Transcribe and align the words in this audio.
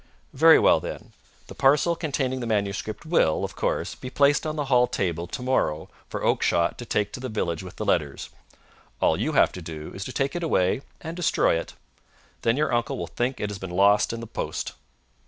"Very 0.33 0.57
well, 0.57 0.79
then. 0.79 1.13
The 1.45 1.53
parcel 1.53 1.95
containing 1.95 2.39
the 2.39 2.47
manuscript 2.47 3.05
will, 3.05 3.43
of 3.43 3.55
course, 3.55 3.93
be 3.93 4.09
placed 4.09 4.47
on 4.47 4.55
the 4.55 4.65
hall 4.65 4.87
table 4.87 5.27
to 5.27 5.41
morrow 5.43 5.91
for 6.09 6.23
Oakshott 6.23 6.79
to 6.79 6.85
take 6.87 7.13
to 7.13 7.19
the 7.19 7.29
village 7.29 7.61
with 7.61 7.75
the 7.75 7.85
letters. 7.85 8.29
All 8.99 9.15
you 9.21 9.33
have 9.33 9.51
to 9.51 9.61
do 9.61 9.91
is 9.93 10.03
to 10.05 10.11
take 10.11 10.35
it 10.35 10.41
away 10.41 10.81
and 11.01 11.15
destroy 11.15 11.55
it. 11.59 11.75
Then 12.41 12.57
your 12.57 12.73
uncle 12.73 12.97
will 12.97 13.05
think 13.05 13.39
it 13.39 13.51
has 13.51 13.59
been 13.59 13.69
lost 13.69 14.11
in 14.11 14.21
the 14.21 14.25
post." 14.25 14.71